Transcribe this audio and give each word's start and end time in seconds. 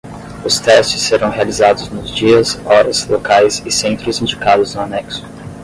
Os 0.43 0.59
testes 0.59 0.99
serão 0.99 1.29
realizados 1.29 1.87
nos 1.89 2.09
dias, 2.09 2.55
horas, 2.65 3.05
locais 3.05 3.61
e 3.63 3.69
centros 3.69 4.19
indicados 4.19 4.73
no 4.73 4.81
anexo. 4.81 5.23